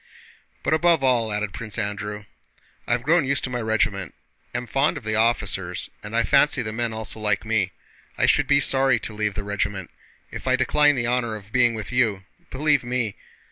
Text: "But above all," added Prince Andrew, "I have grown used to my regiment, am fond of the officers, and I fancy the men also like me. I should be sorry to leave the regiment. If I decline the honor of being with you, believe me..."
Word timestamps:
"But 0.63 0.73
above 0.73 1.03
all," 1.03 1.31
added 1.31 1.53
Prince 1.53 1.77
Andrew, 1.77 2.25
"I 2.87 2.93
have 2.93 3.03
grown 3.03 3.23
used 3.23 3.43
to 3.43 3.51
my 3.51 3.61
regiment, 3.61 4.15
am 4.51 4.65
fond 4.65 4.97
of 4.97 5.03
the 5.03 5.13
officers, 5.13 5.91
and 6.01 6.15
I 6.15 6.23
fancy 6.23 6.63
the 6.63 6.73
men 6.73 6.91
also 6.91 7.19
like 7.19 7.45
me. 7.45 7.71
I 8.17 8.25
should 8.25 8.47
be 8.47 8.61
sorry 8.61 8.97
to 8.99 9.13
leave 9.13 9.35
the 9.35 9.43
regiment. 9.43 9.91
If 10.31 10.47
I 10.47 10.55
decline 10.55 10.95
the 10.95 11.05
honor 11.05 11.35
of 11.35 11.51
being 11.51 11.75
with 11.75 11.91
you, 11.91 12.23
believe 12.49 12.83
me..." 12.83 13.15